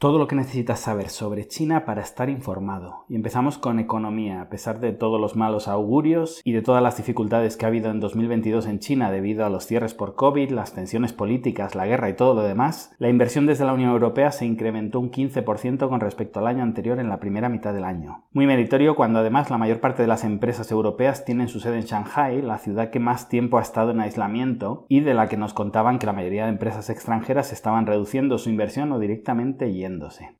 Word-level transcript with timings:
Todo 0.00 0.16
lo 0.16 0.26
que 0.28 0.34
necesitas 0.34 0.80
saber 0.80 1.10
sobre 1.10 1.46
China 1.46 1.84
para 1.84 2.00
estar 2.00 2.30
informado. 2.30 3.04
Y 3.10 3.16
empezamos 3.16 3.58
con 3.58 3.78
economía. 3.78 4.40
A 4.40 4.48
pesar 4.48 4.80
de 4.80 4.92
todos 4.92 5.20
los 5.20 5.36
malos 5.36 5.68
augurios 5.68 6.40
y 6.42 6.52
de 6.52 6.62
todas 6.62 6.82
las 6.82 6.96
dificultades 6.96 7.58
que 7.58 7.66
ha 7.66 7.68
habido 7.68 7.90
en 7.90 8.00
2022 8.00 8.64
en 8.64 8.78
China 8.78 9.10
debido 9.10 9.44
a 9.44 9.50
los 9.50 9.66
cierres 9.66 9.92
por 9.92 10.14
COVID, 10.14 10.52
las 10.52 10.72
tensiones 10.72 11.12
políticas, 11.12 11.74
la 11.74 11.84
guerra 11.84 12.08
y 12.08 12.14
todo 12.14 12.32
lo 12.32 12.42
demás, 12.42 12.94
la 12.96 13.10
inversión 13.10 13.44
desde 13.44 13.66
la 13.66 13.74
Unión 13.74 13.90
Europea 13.90 14.32
se 14.32 14.46
incrementó 14.46 15.00
un 15.00 15.10
15% 15.10 15.90
con 15.90 16.00
respecto 16.00 16.40
al 16.40 16.46
año 16.46 16.62
anterior 16.62 16.98
en 16.98 17.10
la 17.10 17.20
primera 17.20 17.50
mitad 17.50 17.74
del 17.74 17.84
año. 17.84 18.24
Muy 18.32 18.46
meritorio 18.46 18.96
cuando 18.96 19.18
además 19.18 19.50
la 19.50 19.58
mayor 19.58 19.80
parte 19.80 20.00
de 20.00 20.08
las 20.08 20.24
empresas 20.24 20.70
europeas 20.72 21.26
tienen 21.26 21.48
su 21.48 21.60
sede 21.60 21.76
en 21.76 21.84
Shanghai, 21.84 22.40
la 22.40 22.56
ciudad 22.56 22.88
que 22.88 23.00
más 23.00 23.28
tiempo 23.28 23.58
ha 23.58 23.62
estado 23.62 23.90
en 23.90 24.00
aislamiento 24.00 24.86
y 24.88 25.00
de 25.00 25.12
la 25.12 25.28
que 25.28 25.36
nos 25.36 25.52
contaban 25.52 25.98
que 25.98 26.06
la 26.06 26.14
mayoría 26.14 26.44
de 26.44 26.52
empresas 26.52 26.88
extranjeras 26.88 27.52
estaban 27.52 27.84
reduciendo 27.84 28.38
su 28.38 28.48
inversión 28.48 28.92
o 28.92 28.98
directamente 28.98 29.70
yendo 29.74 29.89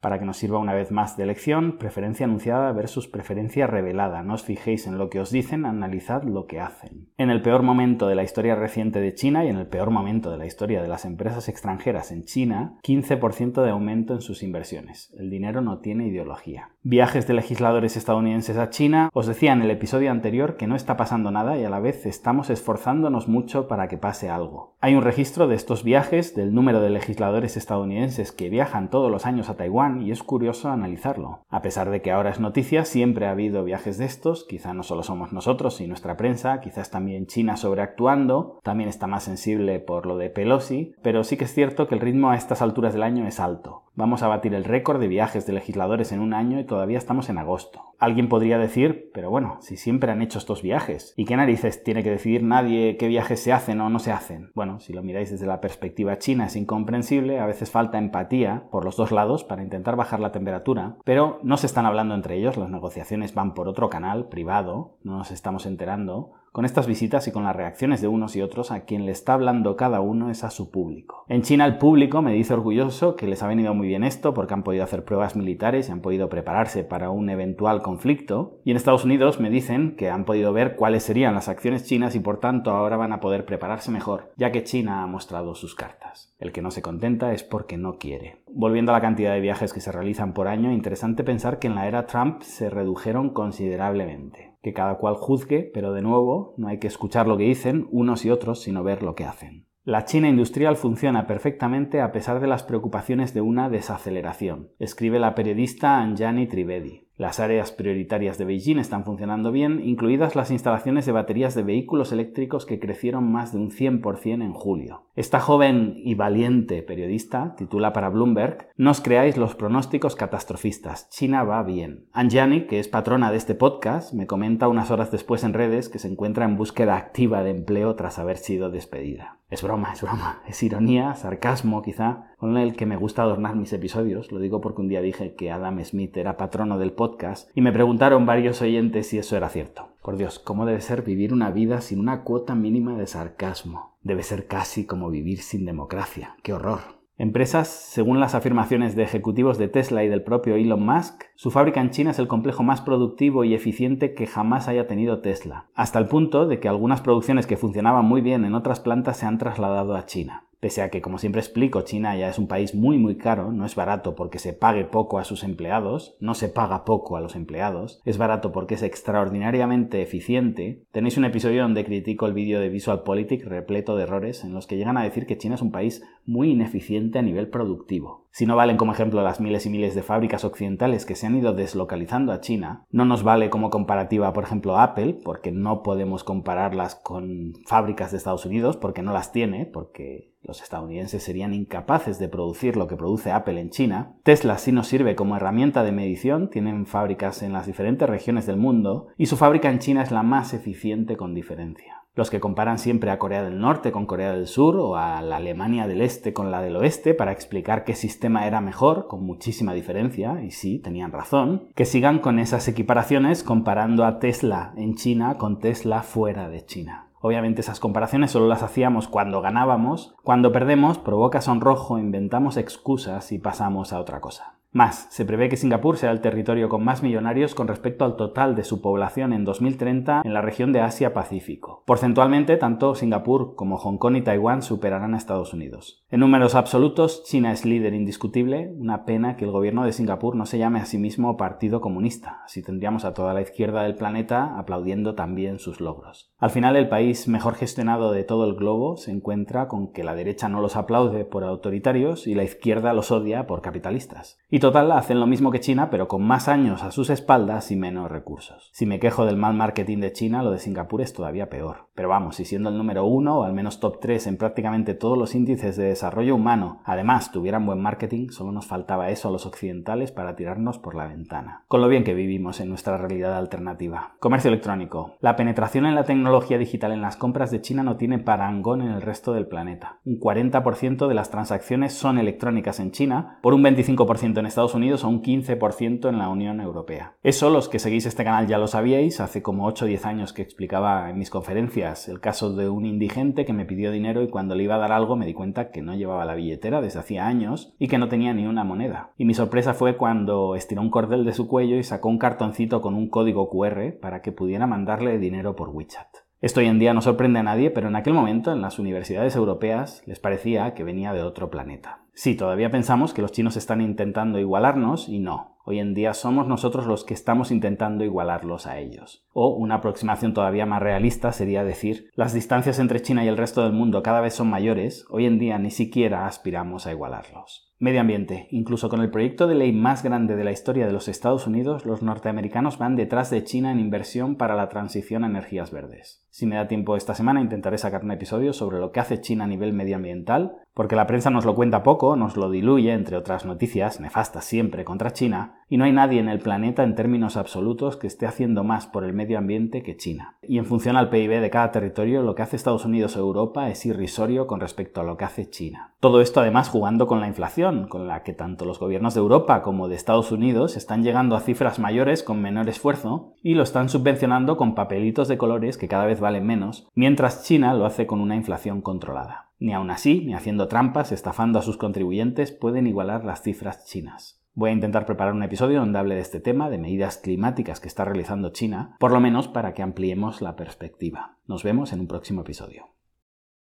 para 0.01 0.19
que 0.19 0.25
nos 0.25 0.37
sirva 0.37 0.59
una 0.59 0.75
vez 0.75 0.91
más 0.91 1.17
de 1.17 1.27
lección, 1.27 1.79
preferencia 1.79 2.27
anunciada 2.27 2.73
versus 2.73 3.09
preferencia 3.09 3.67
revelada. 3.67 4.23
No 4.23 4.35
os 4.35 4.45
fijéis 4.45 4.87
en 4.87 4.99
lo 4.99 5.11
que 5.11 5.21
os 5.21 5.31
dicen, 5.31 5.67
analizad 5.67 6.23
lo 6.23 6.47
que 6.47 6.61
hacen. 6.61 7.09
En 7.17 7.31
el 7.31 7.43
peor 7.43 7.63
momento 7.63 8.07
de 8.07 8.15
la 8.15 8.23
historia 8.23 8.55
reciente 8.55 9.01
de 9.01 9.15
China 9.15 9.45
y 9.45 9.49
en 9.49 9.57
el 9.57 9.67
peor 9.67 9.91
momento 9.91 10.31
de 10.31 10.39
la 10.39 10.47
historia 10.47 10.83
de 10.83 10.89
las 10.89 11.05
empresas 11.05 11.49
extranjeras 11.49 12.13
en 12.13 12.25
China, 12.25 12.79
15% 12.83 13.63
de 13.63 13.71
aumento 13.71 14.15
en 14.15 14.21
sus 14.21 14.43
inversiones. 14.43 15.13
El 15.19 15.31
dinero 15.31 15.61
no 15.61 15.79
tiene 15.79 16.07
ideología. 16.07 16.71
Viajes 16.83 17.27
de 17.27 17.35
legisladores 17.35 17.97
estadounidenses 17.97 18.57
a 18.57 18.71
China. 18.71 19.11
Os 19.13 19.27
decía 19.27 19.53
en 19.53 19.63
el 19.63 19.71
episodio 19.71 20.11
anterior 20.11 20.57
que 20.57 20.67
no 20.67 20.77
está 20.77 20.97
pasando 20.97 21.31
nada 21.31 21.59
y 21.59 21.65
a 21.65 21.71
la 21.71 21.81
vez 21.81 22.07
estamos 22.07 22.51
esforzándonos 22.51 23.29
mucho 23.29 23.69
para 23.69 23.89
que 23.89 23.99
pase 23.99 24.31
algo. 24.31 24.77
Hay 24.81 24.95
un 24.95 25.03
registro 25.03 25.47
de 25.47 25.57
estos 25.57 25.85
viajes, 25.85 26.35
del 26.35 26.55
número 26.55 26.81
de 26.81 26.91
legisladores 26.91 27.57
estadounidenses 27.57 28.33
que 28.33 28.49
viajan 28.49 28.91
todos 28.91 29.11
los 29.11 29.27
años 29.27 29.40
a 29.49 29.57
Taiwán 29.57 30.03
y 30.03 30.11
es 30.11 30.23
curioso 30.23 30.69
analizarlo. 30.69 31.41
A 31.49 31.63
pesar 31.63 31.91
de 31.91 32.03
que 32.03 32.11
ahora 32.11 32.31
es 32.31 32.41
noticia, 32.41 32.85
siempre 32.85 33.27
ha 33.27 33.31
habido 33.31 33.65
viajes 33.65 33.99
de 33.99 34.05
estos, 34.05 34.45
quizá 34.45 34.75
no 34.75 34.83
solo 34.83 35.03
somos 35.03 35.33
nosotros 35.33 35.81
y 35.81 35.87
nuestra 35.87 36.17
prensa, 36.17 36.61
quizás 36.61 36.91
también 36.91 37.27
China 37.27 37.57
sobreactuando, 37.57 38.59
también 38.63 38.89
está 38.89 39.07
más 39.07 39.25
sensible 39.25 39.81
por 39.81 40.07
lo 40.07 40.19
de 40.19 40.31
Pelosi, 40.31 40.95
pero 41.03 41.25
sí 41.25 41.37
que 41.37 41.45
es 41.45 41.55
cierto 41.55 41.89
que 41.89 41.95
el 41.95 42.01
ritmo 42.01 42.31
a 42.31 42.37
estas 42.37 42.63
alturas 42.63 42.93
del 42.93 43.03
año 43.03 43.27
es 43.27 43.41
alto. 43.41 43.85
Vamos 44.01 44.23
a 44.23 44.29
batir 44.29 44.55
el 44.55 44.65
récord 44.65 44.99
de 44.99 45.09
viajes 45.09 45.45
de 45.45 45.53
legisladores 45.53 46.11
en 46.11 46.21
un 46.21 46.33
año 46.33 46.59
y 46.59 46.65
todavía 46.65 46.97
estamos 46.97 47.29
en 47.29 47.37
agosto. 47.37 47.91
Alguien 47.99 48.31
podría 48.31 48.57
decir, 48.57 49.11
pero 49.13 49.29
bueno, 49.29 49.59
si 49.61 49.77
siempre 49.77 50.11
han 50.11 50.23
hecho 50.23 50.39
estos 50.39 50.63
viajes, 50.63 51.13
¿y 51.19 51.27
qué 51.27 51.37
narices 51.37 51.85
tiene 51.85 52.03
que 52.03 52.11
decidir 52.11 52.43
nadie 52.43 52.97
qué 52.97 53.09
viajes 53.09 53.41
se 53.41 53.53
hacen 53.53 53.79
o 53.83 53.91
no 53.91 53.99
se 53.99 54.11
hacen? 54.11 54.53
Bueno, 54.55 54.81
si 54.81 54.95
lo 54.95 55.03
miráis 55.03 55.31
desde 55.31 55.45
la 55.45 55.61
perspectiva 55.61 56.17
china 56.17 56.47
es 56.47 56.57
incomprensible, 56.57 57.41
a 57.41 57.45
veces 57.45 57.71
falta 57.71 57.99
empatía 57.99 58.69
por 58.71 58.87
los 58.87 58.97
dos 58.97 59.13
lados 59.13 59.45
para 59.45 59.63
intentar 59.63 59.97
bajar 59.97 60.19
la 60.19 60.33
temperatura, 60.33 60.97
pero 61.05 61.39
no 61.43 61.59
se 61.59 61.67
están 61.67 61.85
hablando 61.85 62.15
entre 62.15 62.39
ellos, 62.39 62.57
las 62.57 62.71
negociaciones 62.71 63.35
van 63.35 63.53
por 63.53 63.69
otro 63.69 63.91
canal 63.91 64.29
privado, 64.29 64.97
no 65.03 65.19
nos 65.19 65.31
estamos 65.31 65.67
enterando, 65.67 66.33
con 66.53 66.65
estas 66.65 66.89
visitas 66.89 67.29
y 67.29 67.33
con 67.33 67.45
las 67.45 67.55
reacciones 67.55 68.01
de 68.01 68.09
unos 68.09 68.35
y 68.35 68.43
otros, 68.43 68.73
a 68.73 68.81
quien 68.81 69.07
le 69.07 69.13
está 69.13 69.35
hablando 69.35 69.77
cada 69.77 70.01
uno 70.01 70.31
es 70.31 70.43
a 70.43 70.51
su 70.51 70.71
público. 70.71 71.25
En 71.29 71.43
China 71.43 71.65
el 71.65 71.79
público 71.79 72.23
me 72.23 72.33
dice 72.33 72.55
orgulloso 72.55 73.15
que 73.15 73.29
les 73.29 73.43
ha 73.43 73.47
venido 73.47 73.73
muy 73.73 73.87
bien 73.87 74.03
esto 74.03 74.35
porque 74.35 74.55
han 74.55 74.65
podido 74.65 74.83
hacer 74.83 75.05
pruebas 75.05 75.37
militares 75.37 75.89
y 75.89 75.93
han 75.93 76.01
podido 76.01 76.29
prepararse 76.29 76.83
para 76.83 77.11
un 77.11 77.31
eventual 77.31 77.83
conflicto. 77.83 78.59
Y 78.65 78.73
en 78.73 78.77
Estados 78.77 79.05
Unidos 79.05 79.39
me 79.39 79.49
dicen 79.49 79.95
que 79.97 80.11
han 80.11 80.25
podido 80.25 80.53
ver 80.53 80.75
cuáles 80.75 81.05
serían 81.05 81.35
las 81.35 81.49
acciones 81.49 81.85
chinas 81.85 82.17
y 82.17 82.21
por 82.21 82.41
tanto 82.41 82.73
ahora 82.73 82.97
van 82.97 83.13
a 83.13 83.21
poder 83.21 83.45
prepararse 83.45 83.93
mejor, 83.93 84.33
ya 84.37 84.51
que 84.51 84.65
China 84.65 85.03
ha 85.03 85.07
mostrado 85.07 85.55
sus 85.55 85.77
cartas. 85.77 86.35
El 86.41 86.51
que 86.51 86.63
no 86.63 86.73
se 86.73 86.83
contenta 86.83 87.33
es 87.33 87.45
porque 87.45 87.77
no 87.77 87.99
quiere. 87.99 88.43
Volviendo 88.53 88.91
a 88.91 88.97
la 88.97 89.01
cantidad 89.01 89.35
de 89.35 89.41
viajes 89.41 89.73
que 89.73 89.81
se 89.81 89.93
realizan 89.93 90.33
por 90.33 90.49
año, 90.49 90.73
interesante 90.73 91.23
pensar 91.23 91.61
que 91.61 91.69
en 91.69 91.77
la 91.77 91.87
era 91.87 92.07
Trump 92.07 92.43
se 92.43 92.71
redujeron 92.71 93.31
considerablemente 93.31 94.50
que 94.63 94.73
cada 94.73 94.99
cual 94.99 95.15
juzgue, 95.15 95.71
pero 95.73 95.93
de 95.93 96.03
nuevo 96.03 96.55
no 96.57 96.69
hay 96.69 96.79
que 96.79 96.87
escuchar 96.87 97.27
lo 97.27 97.37
que 97.37 97.45
dicen 97.45 97.87
unos 97.91 98.25
y 98.25 98.31
otros, 98.31 98.63
sino 98.63 98.83
ver 98.83 99.03
lo 99.03 99.15
que 99.15 99.25
hacen. 99.25 99.67
La 99.83 100.05
China 100.05 100.29
industrial 100.29 100.77
funciona 100.77 101.27
perfectamente 101.27 102.03
a 102.03 102.13
pesar 102.13 102.41
de 102.41 102.47
las 102.47 102.63
preocupaciones 102.63 103.33
de 103.33 103.41
una 103.41 103.71
desaceleración, 103.71 104.71
escribe 104.79 105.19
la 105.19 105.35
periodista 105.35 106.01
Anjani 106.01 106.47
Trivedi. 106.47 107.09
Las 107.21 107.39
áreas 107.39 107.71
prioritarias 107.71 108.39
de 108.39 108.47
Beijing 108.47 108.79
están 108.79 109.05
funcionando 109.05 109.53
bien, 109.53 109.83
incluidas 109.85 110.37
las 110.37 110.51
instalaciones 110.51 111.05
de 111.05 111.13
baterías 111.13 111.55
de 111.55 111.63
vehículos 111.63 112.13
eléctricos 112.13 112.65
que 112.65 112.81
crecieron 112.81 113.31
más 113.31 113.53
de 113.53 113.59
un 113.59 113.71
100% 113.71 114.43
en 114.43 114.55
julio. 114.55 115.03
Esta 115.17 115.39
joven 115.39 115.97
y 115.99 116.15
valiente 116.15 116.83
periodista 116.83 117.57
titula 117.59 117.93
para 117.93 118.09
Bloomberg 118.09 118.69
No 118.79 118.93
os 118.93 119.03
creáis 119.03 119.37
los 119.37 119.55
pronósticos 119.55 120.17
catastrofistas, 120.17 121.11
China 121.11 121.45
va 121.45 121.63
bien. 121.63 122.07
Anjani, 122.15 122.63
que 122.67 122.81
es 122.81 122.89
patrona 122.89 123.31
de 123.31 123.37
este 123.37 123.55
podcast, 123.55 124.15
me 124.15 124.27
comenta 124.27 124.69
unas 124.69 124.91
horas 124.91 125.11
después 125.11 125.45
en 125.45 125.53
redes 125.53 125.91
que 125.91 125.99
se 125.99 126.09
encuentra 126.09 126.47
en 126.47 126.57
búsqueda 126.57 126.97
activa 126.97 127.43
de 127.43 127.51
empleo 127.51 127.97
tras 127.97 128.19
haber 128.19 128.39
sido 128.39 128.71
despedida. 128.71 129.41
Es 129.51 129.63
broma, 129.63 129.93
es 129.93 130.01
broma, 130.01 130.43
es 130.49 130.63
ironía, 130.63 131.15
sarcasmo 131.17 131.83
quizá, 131.83 132.30
con 132.41 132.57
el 132.57 132.75
que 132.75 132.87
me 132.87 132.97
gusta 132.97 133.23
adornar 133.23 133.55
mis 133.55 133.73
episodios. 133.75 134.33
Lo 134.33 134.41
digo 134.41 134.63
porque 134.63 134.81
un 134.81 134.89
día 134.89 135.03
dije 135.03 135.35
que 135.35 135.51
Adam 135.51 135.85
Smith 135.85 136.17
era 136.17 136.39
patrono 136.39 136.79
del 136.79 136.93
podcast 136.93 137.51
y 137.55 137.61
me 137.61 137.71
preguntaron 137.71 138.25
varios 138.25 138.63
oyentes 138.63 139.09
si 139.09 139.19
eso 139.19 139.37
era 139.37 139.51
cierto. 139.51 139.89
Por 140.03 140.17
Dios, 140.17 140.39
¿cómo 140.39 140.65
debe 140.65 140.81
ser 140.81 141.03
vivir 141.03 141.35
una 141.35 141.51
vida 141.51 141.83
sin 141.83 142.01
una 142.01 142.25
cuota 142.25 142.55
mínima 142.55 142.97
de 142.97 143.07
sarcasmo? 143.07 143.99
Debe 144.03 144.23
ser 144.23 144.47
casi 144.47 144.87
como 144.87 145.11
vivir 145.11 145.43
sin 145.43 145.67
democracia. 145.67 146.37
¡Qué 146.43 146.55
horror! 146.55 146.81
Empresas, 147.19 147.69
según 147.69 148.19
las 148.19 148.35
afirmaciones 148.35 148.97
de 148.97 149.03
ejecutivos 149.03 149.59
de 149.59 149.69
Tesla 149.69 150.03
y 150.03 150.09
del 150.09 150.23
propio 150.23 150.55
Elon 150.55 150.83
Musk, 150.83 151.25
su 151.35 151.51
fábrica 151.51 151.83
en 151.83 151.91
China 151.91 152.13
es 152.13 152.19
el 152.19 152.29
complejo 152.29 152.63
más 152.63 152.81
productivo 152.81 153.45
y 153.45 153.53
eficiente 153.53 154.15
que 154.15 154.27
jamás 154.27 154.69
haya 154.69 154.87
tenido 154.87 155.21
Tesla, 155.21 155.67
hasta 155.75 155.99
el 155.99 156.07
punto 156.07 156.47
de 156.47 156.59
que 156.59 156.69
algunas 156.69 157.03
producciones 157.03 157.47
que 157.47 157.59
funcionaban 157.59 158.07
muy 158.07 158.23
bien 158.23 158.47
en 158.47 158.55
otras 158.55 158.81
plantas 158.81 159.19
se 159.19 159.27
han 159.27 159.37
trasladado 159.37 159.95
a 159.95 160.07
China. 160.07 160.47
Pese 160.61 160.83
a 160.83 160.91
que, 160.91 161.01
como 161.01 161.17
siempre 161.17 161.41
explico, 161.41 161.83
China 161.83 162.15
ya 162.17 162.29
es 162.29 162.39
un 162.39 162.47
país 162.47 162.75
muy 162.75 162.99
muy 162.99 163.17
caro, 163.17 163.51
no 163.51 163.65
es 163.65 163.75
barato 163.75 164.15
porque 164.15 164.39
se 164.39 164.53
pague 164.53 164.85
poco 164.85 165.19
a 165.19 165.25
sus 165.25 165.43
empleados, 165.43 166.17
no 166.21 166.35
se 166.35 166.51
paga 166.51 166.85
poco 166.85 167.17
a 167.17 167.23
los 167.23 167.35
empleados, 167.35 168.03
es 168.05 168.19
barato 168.19 168.53
porque 168.53 168.75
es 168.75 168.83
extraordinariamente 168.83 170.03
eficiente. 170.03 170.85
Tenéis 170.93 171.17
un 171.17 171.25
episodio 171.25 171.63
donde 171.63 171.85
critico 171.85 172.27
el 172.27 172.35
vídeo 172.35 172.61
de 172.61 172.69
Visual 172.69 173.03
Politic 173.03 173.45
repleto 173.47 173.97
de 173.97 174.03
errores 174.03 174.45
en 174.45 174.53
los 174.53 174.67
que 174.67 174.77
llegan 174.77 174.99
a 174.99 175.05
decir 175.05 175.27
que 175.27 175.39
China 175.39 175.55
es 175.55 175.63
un 175.63 175.73
país 175.73 176.03
muy 176.27 176.51
ineficiente 176.51 177.19
a 177.19 177.23
nivel 177.23 177.49
productivo. 177.49 178.27
Si 178.33 178.47
no 178.47 178.55
valen 178.55 178.77
como 178.77 178.93
ejemplo 178.93 179.23
las 179.23 179.41
miles 179.41 179.67
y 179.67 179.71
miles 179.71 179.95
de 179.95 180.03
fábricas 180.03 180.45
occidentales 180.45 181.05
que 181.05 181.17
se 181.17 181.27
han 181.27 181.37
ido 181.37 181.53
deslocalizando 181.53 182.33
a 182.33 182.41
China, 182.41 182.87
no 182.91 183.05
nos 183.05 183.25
vale 183.25 183.51
como 183.51 183.71
comparativa, 183.71 184.33
por 184.33 184.45
ejemplo, 184.45 184.79
Apple, 184.79 185.19
porque 185.25 185.51
no 185.51 185.83
podemos 185.83 186.23
compararlas 186.23 186.95
con 186.95 187.55
fábricas 187.67 188.13
de 188.13 188.19
Estados 188.19 188.47
Unidos, 188.47 188.77
porque 188.77 189.03
no 189.03 189.13
las 189.13 189.33
tiene, 189.33 189.67
porque 189.67 190.33
los 190.43 190.63
estadounidenses 190.63 191.23
serían 191.23 191.53
incapaces 191.53 192.19
de 192.19 192.29
producir 192.29 192.77
lo 192.77 192.87
que 192.87 192.97
produce 192.97 193.33
Apple 193.33 193.61
en 193.61 193.71
China. 193.71 194.15
Tesla 194.23 194.59
sí 194.59 194.71
nos 194.73 194.87
sirve 194.87 195.17
como 195.17 195.37
herramienta 195.37 195.83
de 195.83 195.93
medición, 195.93 196.51
tienen 196.51 196.87
fábricas 196.87 197.43
en 197.43 197.53
las 197.53 197.67
diferentes 197.67 198.09
regiones 198.09 198.47
del 198.47 198.57
mundo 198.57 199.09
y 199.17 199.27
su 199.27 199.37
fábrica 199.37 199.71
en 199.71 199.81
China 199.81 200.03
es 200.03 200.13
la 200.13 200.23
más 200.23 200.55
eficiente 200.55 201.17
con 201.17 201.35
diferencia 201.35 202.01
los 202.15 202.31
que 202.31 202.41
comparan 202.41 202.79
siempre 202.79 203.11
a 203.11 203.19
Corea 203.19 203.43
del 203.43 203.59
Norte 203.59 203.93
con 203.93 204.07
Corea 204.07 204.33
del 204.33 204.47
Sur 204.47 204.77
o 204.77 204.97
a 204.97 205.23
la 205.23 205.37
Alemania 205.37 205.87
del 205.87 206.01
Este 206.01 206.33
con 206.33 206.51
la 206.51 206.61
del 206.61 206.77
Oeste 206.77 207.15
para 207.15 207.33
explicar 207.33 207.85
qué 207.85 207.95
sistema 207.95 208.47
era 208.47 208.61
mejor, 208.61 209.07
con 209.07 209.25
muchísima 209.25 209.75
diferencia, 209.75 210.43
y 210.43 210.51
sí, 210.51 210.79
tenían 210.79 211.13
razón, 211.13 211.69
que 211.75 211.85
sigan 211.85 212.19
con 212.19 212.39
esas 212.39 212.67
equiparaciones 212.69 213.43
comparando 213.43 214.05
a 214.05 214.19
Tesla 214.19 214.73
en 214.77 214.97
China 214.97 215.39
con 215.39 215.61
Tesla 215.61 216.03
fuera 216.03 216.49
de 216.49 216.65
China. 216.65 217.07
Obviamente 217.23 217.61
esas 217.61 217.81
comparaciones 217.81 218.31
solo 218.31 218.49
las 218.49 218.63
hacíamos 218.63 219.07
cuando 219.07 219.43
ganábamos, 219.43 220.15
cuando 220.23 220.53
perdemos 220.53 220.99
provoca 220.99 221.43
sonrojo, 221.43 221.99
inventamos 221.99 222.57
excusas 222.57 223.31
y 223.33 223.39
pasamos 223.39 223.93
a 223.93 224.01
otra 224.01 224.21
cosa. 224.21 224.60
Más, 224.73 225.09
se 225.11 225.25
prevé 225.25 225.49
que 225.49 225.57
Singapur 225.57 225.97
sea 225.97 226.13
el 226.13 226.21
territorio 226.21 226.69
con 226.69 226.85
más 226.85 227.03
millonarios 227.03 227.57
con 227.57 227.67
respecto 227.67 228.05
al 228.05 228.15
total 228.15 228.55
de 228.55 228.63
su 228.63 228.81
población 228.81 229.33
en 229.33 229.45
2030 229.45 230.23
en 230.25 230.33
la 230.33 230.43
región 230.43 230.73
de 230.73 230.81
Asia-Pacífico. 230.81 231.83
Porcentualmente, 231.87 232.57
tanto 232.57 232.95
Singapur 232.95 233.57
como 233.57 233.79
Hong 233.79 233.99
Kong 233.99 234.15
y 234.15 234.23
Taiwán 234.23 234.63
superarán 234.63 235.15
a 235.15 235.17
Estados 235.17 235.53
Unidos. 235.53 236.05
En 236.09 236.21
números 236.21 236.55
absolutos, 236.55 237.25
China 237.25 237.51
es 237.51 237.65
líder 237.65 237.95
indiscutible, 237.95 238.73
una 238.77 239.05
pena 239.05 239.37
que 239.37 239.45
el 239.45 239.51
gobierno 239.51 239.85
de 239.85 239.93
Singapur 239.93 240.37
no 240.37 240.47
se 240.47 240.59
llame 240.59 240.79
a 240.79 240.87
sí 240.87 240.99
mismo 240.99 241.37
Partido 241.37 241.81
Comunista, 241.81 242.43
así 242.45 242.63
tendríamos 242.63 243.05
a 243.05 243.13
toda 243.13 243.35
la 243.35 243.43
izquierda 243.43 243.83
del 243.83 243.97
planeta 243.97 244.57
aplaudiendo 244.57 245.17
también 245.17 245.59
sus 245.59 245.81
logros. 245.81 246.33
Al 246.39 246.51
final, 246.51 246.77
el 246.77 246.89
país 246.89 247.27
mejor 247.27 247.55
gestionado 247.55 248.13
de 248.13 248.23
todo 248.23 248.45
el 248.45 248.55
globo 248.55 248.97
se 248.97 249.11
encuentra 249.11 249.67
con 249.67 249.93
que 249.93 250.05
la 250.05 250.15
derecha 250.15 250.49
no 250.49 250.61
los 250.61 250.77
aplaude 250.77 251.25
por 251.25 251.43
autoritarios 251.43 252.29
y 252.29 252.37
la 252.37 252.45
izquierda 252.45 252.93
los 252.93 253.11
odia 253.11 253.49
por 253.49 253.63
capitalistas. 253.63 254.39
Total, 254.61 254.93
hacen 254.93 255.19
lo 255.19 255.27
mismo 255.27 255.51
que 255.51 255.61
China, 255.61 255.91
pero 255.91 256.07
con 256.07 256.23
más 256.23 256.49
años 256.49 256.83
a 256.83 256.91
sus 256.91 257.11
espaldas 257.11 257.71
y 257.71 257.77
menos 257.77 258.11
recursos. 258.11 258.71
Si 258.73 258.87
me 258.87 259.01
quejo 259.01 259.27
del 259.27 259.37
mal 259.37 259.55
marketing 259.55 259.99
de 259.99 260.13
China, 260.13 260.43
lo 260.43 260.51
de 260.51 260.59
Singapur 260.59 261.03
es 261.03 261.13
todavía 261.13 261.51
peor. 261.51 261.89
Pero 261.95 262.09
vamos, 262.09 262.37
si 262.37 262.45
siendo 262.45 262.71
el 262.71 262.79
número 262.79 263.05
uno 263.05 263.41
o 263.41 263.45
al 263.45 263.53
menos 263.53 263.81
top 263.81 263.99
3 264.01 264.29
en 264.29 264.37
prácticamente 264.37 264.95
todos 264.95 265.19
los 265.19 265.35
índices 265.35 265.77
de 265.77 265.85
desarrollo 265.85 266.35
humano, 266.35 266.81
además 266.85 267.33
tuvieran 267.33 267.67
buen 267.67 267.81
marketing, 267.81 268.29
solo 268.31 268.53
nos 268.53 268.67
faltaba 268.67 269.11
eso 269.11 269.29
a 269.29 269.33
los 269.33 269.47
occidentales 269.47 270.13
para 270.13 270.37
tirarnos 270.37 270.79
por 270.79 270.95
la 270.95 271.07
ventana. 271.07 271.65
Con 271.67 271.81
lo 271.81 271.89
bien 271.89 272.05
que 272.05 272.15
vivimos 272.15 272.61
en 272.61 272.69
nuestra 272.69 272.97
realidad 272.97 273.37
alternativa. 273.37 274.15
Comercio 274.21 274.49
electrónico. 274.49 275.17
La 275.21 275.37
penetración 275.37 275.87
en 275.87 275.95
la 275.95 276.05
tecnología 276.05 276.59
digital 276.59 276.93
en 276.93 277.03
las 277.03 277.17
compras 277.17 277.51
de 277.51 277.61
China 277.61 277.83
no 277.83 277.97
tiene 277.97 278.19
parangón 278.19 278.83
en 278.83 278.93
el 278.93 279.03
resto 279.03 279.33
del 279.33 279.47
planeta. 279.47 279.99
Un 280.05 280.21
40% 280.21 281.09
de 281.09 281.15
las 281.15 281.31
transacciones 281.31 281.93
son 281.93 282.19
electrónicas 282.19 282.81
en 282.81 282.93
China, 282.93 283.39
por 283.43 283.55
un 283.55 283.63
25% 283.63 284.39
en 284.39 284.47
Estados 284.51 284.75
Unidos 284.75 285.05
o 285.05 285.09
un 285.09 285.23
15% 285.23 286.09
en 286.09 286.19
la 286.19 286.29
Unión 286.29 286.61
Europea. 286.61 287.15
Eso 287.23 287.51
los 287.51 287.69
que 287.69 287.79
seguís 287.79 288.05
este 288.05 288.25
canal 288.25 288.47
ya 288.47 288.59
lo 288.59 288.67
sabíais, 288.67 289.21
hace 289.21 289.43
como 289.43 289.67
8 289.67 289.85
o 289.85 289.89
10 289.89 290.07
años 290.07 290.33
que 290.33 290.43
explicaba 290.43 291.09
en 291.09 291.19
mis 291.19 291.31
conferencias 291.31 292.09
el 292.09 292.21
caso 292.21 292.55
de 292.55 292.69
un 292.69 292.85
indigente 292.85 293.45
que 293.45 293.53
me 293.53 293.65
pidió 293.65 293.91
dinero 293.91 294.23
y 294.23 294.29
cuando 294.29 294.55
le 294.55 294.65
iba 294.65 294.75
a 294.75 294.79
dar 294.79 294.93
algo 294.93 295.17
me 295.17 295.27
di 295.27 295.33
cuenta 295.33 295.71
que 295.71 295.83
no 295.83 295.95
llevaba 295.95 296.25
la 296.25 296.35
billetera 296.35 296.81
desde 296.81 296.99
hacía 296.99 297.27
años 297.27 297.75
y 297.79 297.89
que 297.89 297.99
no 297.99 298.09
tenía 298.09 298.35
ni 298.35 298.47
una 298.47 298.65
moneda. 298.65 299.13
Y 299.17 299.25
mi 299.25 299.35
sorpresa 299.35 299.75
fue 299.75 299.97
cuando 299.97 300.55
estiró 300.57 300.83
un 300.83 300.91
cordel 300.91 301.25
de 301.25 301.33
su 301.33 301.49
cuello 301.49 301.77
y 301.77 301.85
sacó 301.85 302.09
un 302.09 302.19
cartoncito 302.19 302.81
con 302.81 302.95
un 302.95 303.09
código 303.09 303.49
QR 303.49 303.99
para 304.01 304.21
que 304.21 304.33
pudiera 304.33 304.67
mandarle 304.67 305.19
dinero 305.19 305.57
por 305.57 305.71
WeChat. 305.71 306.30
Esto 306.41 306.61
hoy 306.61 306.67
en 306.67 306.79
día 306.79 306.95
no 306.95 307.03
sorprende 307.03 307.41
a 307.41 307.43
nadie, 307.43 307.71
pero 307.71 307.89
en 307.89 307.97
aquel 307.97 308.15
momento 308.15 308.51
en 308.51 308.63
las 308.63 308.79
universidades 308.79 309.37
europeas 309.37 310.03
les 310.07 310.21
parecía 310.21 310.73
que 310.73 310.85
venía 310.85 311.13
de 311.13 311.23
otro 311.23 311.51
planeta. 311.51 312.01
Sí, 312.15 312.35
todavía 312.35 312.71
pensamos 312.71 313.13
que 313.13 313.21
los 313.21 313.33
chinos 313.33 313.57
están 313.57 313.83
intentando 313.83 314.39
igualarnos 314.39 315.09
y 315.11 315.19
no. 315.19 315.59
Hoy 315.67 315.81
en 315.81 315.93
día 315.93 316.15
somos 316.15 316.49
nosotros 316.49 316.87
los 316.87 317.05
que 317.05 317.13
estamos 317.13 317.51
intentando 317.51 318.05
igualarlos 318.05 318.67
a 318.67 318.79
ellos. 318.79 319.27
O 319.35 319.55
una 319.55 319.77
aproximación 319.77 320.33
todavía 320.33 320.65
más 320.65 320.81
realista 320.81 321.31
sería 321.33 321.63
decir, 321.63 322.11
las 322.15 322.33
distancias 322.33 322.79
entre 322.79 323.03
China 323.03 323.23
y 323.23 323.29
el 323.29 323.37
resto 323.37 323.63
del 323.63 323.75
mundo 323.75 324.03
cada 324.03 324.23
vez 324.23 324.33
son 324.33 324.49
mayores, 324.49 325.05
hoy 325.11 325.27
en 325.27 325.39
día 325.39 325.59
ni 325.59 325.71
siquiera 325.71 326.27
aspiramos 326.27 326.87
a 326.87 326.93
igualarlos. 326.93 327.70
Medio 327.83 328.03
ambiente. 328.03 328.47
Incluso 328.51 328.91
con 328.91 329.01
el 329.01 329.09
proyecto 329.09 329.47
de 329.47 329.55
ley 329.55 329.73
más 329.73 330.03
grande 330.03 330.37
de 330.37 330.45
la 330.45 330.51
historia 330.51 330.85
de 330.87 330.93
los 330.93 331.09
Estados 331.09 331.47
Unidos, 331.47 331.87
los 331.87 332.03
norteamericanos 332.03 332.77
van 332.77 332.95
detrás 332.95 333.31
de 333.31 333.43
China 333.43 333.73
en 333.73 333.81
inversión 333.81 334.37
para 334.37 334.55
la 334.55 334.69
transición 334.69 335.25
a 335.25 335.29
energías 335.29 335.71
verdes. 335.71 336.23
Si 336.29 336.45
me 336.45 336.57
da 336.57 336.69
tiempo 336.69 336.95
esta 336.95 337.15
semana 337.15 337.41
intentaré 337.41 337.79
sacar 337.79 338.05
un 338.05 338.11
episodio 338.11 338.53
sobre 338.53 338.79
lo 338.79 338.93
que 338.93 339.01
hace 339.01 339.23
China 339.23 339.45
a 339.45 339.47
nivel 339.47 339.73
medioambiental, 339.73 340.59
porque 340.75 340.95
la 340.95 341.07
prensa 341.07 341.31
nos 341.31 341.47
lo 341.47 341.55
cuenta 341.55 341.83
poco, 341.83 342.17
nos 342.17 342.37
lo 342.37 342.51
diluye, 342.51 342.93
entre 342.93 343.17
otras 343.17 343.47
noticias, 343.47 343.99
nefastas 343.99 344.45
siempre 344.45 344.85
contra 344.85 345.15
China, 345.15 345.60
y 345.71 345.77
no 345.77 345.85
hay 345.85 345.93
nadie 345.93 346.19
en 346.19 346.29
el 346.29 346.41
planeta 346.41 346.83
en 346.83 346.97
términos 346.97 347.37
absolutos 347.37 347.97
que 347.97 348.09
esté 348.09 348.27
haciendo 348.27 348.65
más 348.65 348.89
por 348.89 349.05
el 349.05 349.13
medio 349.13 349.39
ambiente 349.39 349.85
que 349.85 349.97
China. 349.97 350.37
Y 350.43 350.59
en 350.59 350.67
función 350.67 350.97
al 350.97 351.11
PIB 351.11 351.41
de 351.41 351.49
cada 351.49 351.71
territorio, 351.71 352.23
lo 352.23 352.35
que 352.35 352.43
hace 352.43 352.57
Estados 352.57 352.85
Unidos 352.85 353.17
o 353.17 353.21
Europa 353.21 353.71
es 353.71 353.87
irrisorio 353.87 354.49
con 354.49 354.59
respecto 354.59 355.01
a 355.01 355.05
lo 355.05 355.17
que 355.17 355.25
hace 355.25 355.49
China. 355.49 355.95
Todo 356.01 356.21
esto 356.21 356.41
además 356.41 356.69
jugando 356.69 357.07
con 357.07 357.21
la 357.21 357.29
inflación, 357.29 357.87
con 357.87 358.09
la 358.09 358.25
que 358.25 358.33
tanto 358.33 358.65
los 358.65 358.81
gobiernos 358.81 359.15
de 359.15 359.21
Europa 359.21 359.63
como 359.63 359.87
de 359.87 359.95
Estados 359.95 360.33
Unidos 360.33 360.77
están 360.77 361.05
llegando 361.05 361.37
a 361.37 361.41
cifras 361.41 361.79
mayores 361.79 362.25
con 362.25 362.43
menor 362.43 362.69
esfuerzo 362.69 363.35
y 363.41 363.55
lo 363.55 363.63
están 363.63 363.89
subvencionando 363.89 364.57
con 364.57 364.75
papelitos 364.75 365.29
de 365.29 365.39
colores 365.39 365.79
que 365.79 365.87
cada 365.87 366.05
vez 366.05 366.19
valen 366.19 366.45
menos, 366.45 366.89
mientras 366.97 367.45
China 367.45 367.75
lo 367.75 367.87
hace 367.87 368.09
con 368.09 368.21
una 368.21 368.35
inflación 368.35 368.83
controlada. 368.83 369.51
Ni 369.61 369.73
aun 369.73 369.93
así, 369.93 370.25
ni 370.27 370.35
haciendo 370.35 370.67
trampas, 370.67 371.13
estafando 371.13 371.61
a 371.61 371.63
sus 371.63 371.77
contribuyentes, 371.77 372.51
pueden 372.51 372.89
igualar 372.89 373.25
las 373.25 373.43
cifras 373.43 373.87
chinas. 373.87 374.40
Voy 374.61 374.69
a 374.69 374.75
intentar 374.75 375.07
preparar 375.07 375.33
un 375.33 375.43
episodio 375.43 375.81
donde 375.81 375.99
hable 375.99 376.17
de 376.17 376.21
este 376.21 376.39
tema, 376.39 376.69
de 376.69 376.77
medidas 376.77 377.17
climáticas 377.17 377.81
que 377.81 377.89
está 377.89 378.05
realizando 378.05 378.53
China, 378.53 378.95
por 378.99 379.11
lo 379.11 379.19
menos 379.19 379.49
para 379.49 379.73
que 379.73 379.81
ampliemos 379.81 380.43
la 380.43 380.55
perspectiva. 380.55 381.39
Nos 381.47 381.65
vemos 381.65 381.95
en 381.95 382.01
un 382.01 382.07
próximo 382.07 382.43
episodio. 382.43 382.91